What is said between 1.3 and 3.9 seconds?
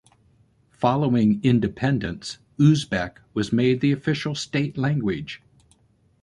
independence, Uzbek was made